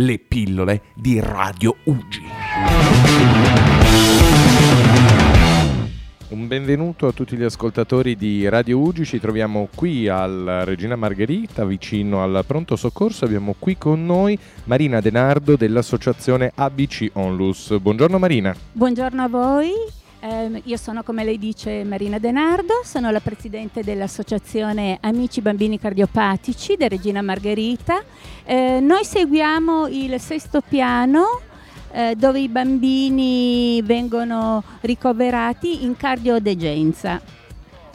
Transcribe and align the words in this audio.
le 0.00 0.18
pillole 0.18 0.82
di 0.94 1.18
Radio 1.20 1.74
Ugi. 1.84 2.22
Un 6.28 6.46
benvenuto 6.46 7.06
a 7.06 7.12
tutti 7.12 7.36
gli 7.36 7.42
ascoltatori 7.42 8.14
di 8.14 8.48
Radio 8.48 8.78
Ugi, 8.78 9.04
ci 9.04 9.18
troviamo 9.18 9.68
qui 9.74 10.06
al 10.06 10.62
Regina 10.64 10.94
Margherita, 10.94 11.64
vicino 11.64 12.22
al 12.22 12.44
pronto 12.46 12.76
soccorso, 12.76 13.24
abbiamo 13.24 13.56
qui 13.58 13.76
con 13.76 14.04
noi 14.04 14.38
Marina 14.64 15.00
Denardo 15.00 15.56
dell'associazione 15.56 16.52
ABC 16.54 17.08
Onlus. 17.14 17.76
Buongiorno 17.80 18.18
Marina. 18.18 18.54
Buongiorno 18.72 19.22
a 19.22 19.28
voi, 19.28 19.72
eh, 20.20 20.62
io 20.64 20.76
sono 20.76 21.02
come 21.02 21.24
lei 21.24 21.38
dice 21.38 21.84
Marina 21.84 22.18
Denardo, 22.18 22.80
sono 22.82 23.10
la 23.10 23.20
presidente 23.20 23.82
dell'associazione 23.82 24.98
Amici 25.00 25.40
Bambini 25.40 25.78
Cardiopatici 25.78 26.76
di 26.76 26.88
Regina 26.88 27.22
Margherita. 27.22 28.02
Eh, 28.44 28.80
noi 28.80 29.04
seguiamo 29.04 29.86
il 29.86 30.20
sesto 30.20 30.60
piano 30.60 31.40
eh, 31.92 32.14
dove 32.16 32.40
i 32.40 32.48
bambini 32.48 33.80
vengono 33.82 34.62
ricoverati 34.80 35.84
in 35.84 35.96
cardiodegenza. 35.96 37.20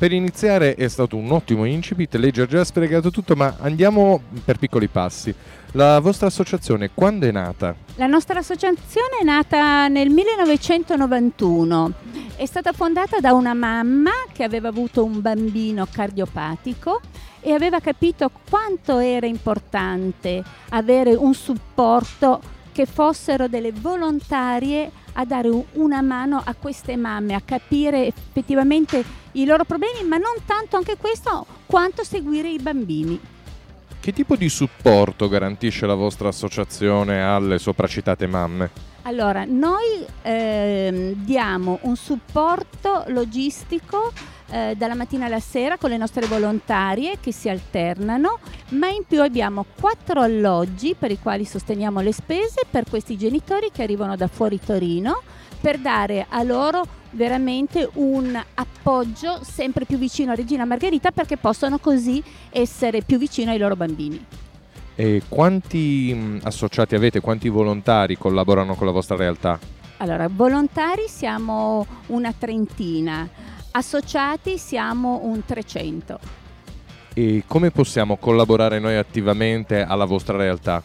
Per 0.00 0.12
iniziare 0.12 0.76
è 0.76 0.88
stato 0.88 1.18
un 1.18 1.30
ottimo 1.30 1.66
incipit, 1.66 2.14
lei 2.14 2.32
ci 2.32 2.40
ha 2.40 2.46
già 2.46 2.64
spiegato 2.64 3.10
tutto, 3.10 3.36
ma 3.36 3.56
andiamo 3.60 4.22
per 4.42 4.56
piccoli 4.56 4.88
passi. 4.88 5.34
La 5.72 6.00
vostra 6.00 6.28
associazione 6.28 6.88
quando 6.94 7.26
è 7.26 7.30
nata? 7.30 7.74
La 7.96 8.06
nostra 8.06 8.38
associazione 8.38 9.18
è 9.20 9.24
nata 9.24 9.88
nel 9.88 10.08
1991. 10.08 11.92
È 12.34 12.46
stata 12.46 12.72
fondata 12.72 13.20
da 13.20 13.34
una 13.34 13.52
mamma 13.52 14.12
che 14.32 14.42
aveva 14.42 14.68
avuto 14.68 15.04
un 15.04 15.20
bambino 15.20 15.86
cardiopatico 15.92 17.02
e 17.40 17.52
aveva 17.52 17.80
capito 17.80 18.30
quanto 18.48 19.00
era 19.00 19.26
importante 19.26 20.42
avere 20.70 21.14
un 21.14 21.34
supporto 21.34 22.40
che 22.72 22.86
fossero 22.86 23.48
delle 23.48 23.72
volontarie 23.72 24.90
a 25.14 25.24
dare 25.24 25.48
una 25.72 26.02
mano 26.02 26.42
a 26.44 26.54
queste 26.54 26.96
mamme 26.96 27.34
a 27.34 27.40
capire 27.40 28.06
effettivamente 28.06 29.04
i 29.32 29.44
loro 29.44 29.64
problemi, 29.64 30.02
ma 30.06 30.16
non 30.16 30.34
tanto 30.44 30.76
anche 30.76 30.96
questo 30.96 31.46
quanto 31.66 32.04
seguire 32.04 32.48
i 32.48 32.58
bambini. 32.58 33.20
Che 34.00 34.12
tipo 34.12 34.34
di 34.34 34.48
supporto 34.48 35.28
garantisce 35.28 35.84
la 35.86 35.94
vostra 35.94 36.28
associazione 36.28 37.22
alle 37.22 37.58
sopracitate 37.58 38.26
mamme? 38.26 38.88
Allora, 39.02 39.44
noi 39.46 40.04
eh, 40.22 41.14
diamo 41.16 41.78
un 41.82 41.96
supporto 41.96 43.04
logistico 43.08 44.12
eh, 44.50 44.74
dalla 44.76 44.94
mattina 44.94 45.26
alla 45.26 45.40
sera 45.40 45.78
con 45.78 45.90
le 45.90 45.96
nostre 45.96 46.26
volontarie 46.26 47.18
che 47.20 47.32
si 47.32 47.48
alternano, 47.48 48.38
ma 48.70 48.88
in 48.88 49.04
più 49.06 49.22
abbiamo 49.22 49.64
quattro 49.78 50.20
alloggi 50.20 50.94
per 50.98 51.10
i 51.10 51.18
quali 51.18 51.44
sosteniamo 51.44 52.00
le 52.00 52.12
spese 52.12 52.62
per 52.68 52.84
questi 52.88 53.16
genitori 53.16 53.70
che 53.72 53.82
arrivano 53.82 54.16
da 54.16 54.26
fuori 54.26 54.60
Torino 54.60 55.22
per 55.60 55.78
dare 55.78 56.26
a 56.28 56.42
loro 56.42 56.98
veramente 57.10 57.88
un 57.94 58.40
appoggio 58.54 59.40
sempre 59.42 59.84
più 59.84 59.98
vicino 59.98 60.32
a 60.32 60.34
Regina 60.34 60.64
Margherita 60.64 61.10
perché 61.10 61.36
possono 61.36 61.78
così 61.78 62.22
essere 62.50 63.02
più 63.02 63.18
vicino 63.18 63.50
ai 63.50 63.58
loro 63.58 63.76
bambini. 63.76 64.24
E 64.94 65.22
quanti 65.28 66.12
mh, 66.12 66.40
associati 66.42 66.94
avete, 66.94 67.20
quanti 67.20 67.48
volontari 67.48 68.18
collaborano 68.18 68.74
con 68.74 68.86
la 68.86 68.92
vostra 68.92 69.16
realtà? 69.16 69.58
Allora, 69.98 70.28
volontari 70.28 71.04
siamo 71.08 71.86
una 72.06 72.32
trentina, 72.32 73.28
associati 73.72 74.58
siamo 74.58 75.20
un 75.24 75.44
300. 75.44 76.18
E 77.14 77.42
come 77.46 77.70
possiamo 77.70 78.16
collaborare 78.16 78.78
noi 78.78 78.96
attivamente 78.96 79.82
alla 79.82 80.04
vostra 80.04 80.36
realtà? 80.36 80.82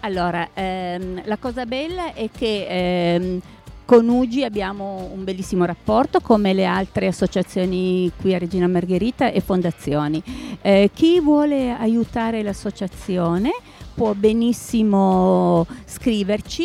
Allora, 0.00 0.48
ehm, 0.52 1.22
la 1.24 1.36
cosa 1.36 1.64
bella 1.64 2.12
è 2.12 2.28
che 2.36 2.66
ehm, 2.68 3.40
con 3.84 4.08
UGI 4.08 4.44
abbiamo 4.44 5.10
un 5.12 5.24
bellissimo 5.24 5.64
rapporto 5.64 6.20
come 6.20 6.52
le 6.52 6.64
altre 6.64 7.06
associazioni 7.06 8.10
qui 8.20 8.34
a 8.34 8.38
Regina 8.38 8.66
Margherita 8.66 9.30
e 9.30 9.40
fondazioni. 9.40 10.22
Eh, 10.60 10.90
chi 10.92 11.20
vuole 11.20 11.70
aiutare 11.70 12.42
l'associazione 12.42 13.50
può 13.94 14.14
benissimo 14.14 15.66
scriverci 15.84 16.64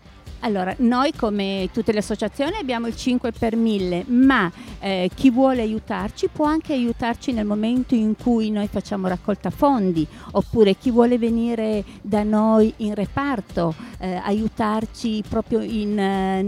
Allora, 0.45 0.75
noi 0.77 1.11
come 1.11 1.69
tutte 1.73 1.91
le 1.91 1.97
associazioni 1.97 2.57
abbiamo 2.57 2.85
il 2.85 2.95
5 2.95 3.31
per 3.31 3.55
1000, 3.55 4.05
ma 4.09 4.51
eh, 4.79 5.09
chi 5.11 5.31
vuole 5.31 5.63
aiutarci 5.63 6.27
può 6.31 6.45
anche 6.45 6.73
aiutarci 6.73 7.31
nel 7.31 7.47
momento 7.47 7.95
in 7.95 8.15
cui 8.15 8.51
noi 8.51 8.67
facciamo 8.67 9.07
raccolta 9.07 9.49
fondi, 9.49 10.05
oppure 10.33 10.75
chi 10.75 10.91
vuole 10.91 11.17
venire 11.17 11.83
da 11.99 12.21
noi 12.21 12.71
in 12.77 12.93
reparto, 12.93 13.73
eh, 13.97 14.21
aiutarci 14.23 15.23
proprio 15.27 15.61
in, 15.61 15.97
eh, 15.97 16.43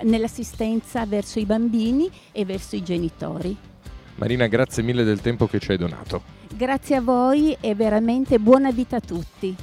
nell'assistenza 0.00 1.04
verso 1.04 1.38
i 1.38 1.44
bambini 1.44 2.10
e 2.32 2.46
verso 2.46 2.74
i 2.74 2.82
genitori. 2.82 3.54
Marina, 4.14 4.46
grazie 4.46 4.82
mille 4.82 5.04
del 5.04 5.20
tempo 5.20 5.46
che 5.46 5.58
ci 5.58 5.72
hai 5.72 5.76
donato. 5.76 6.22
Grazie 6.54 6.96
a 6.96 7.00
voi 7.02 7.54
e 7.60 7.74
veramente 7.74 8.38
buona 8.38 8.70
vita 8.70 8.96
a 8.96 9.00
tutti. 9.00 9.54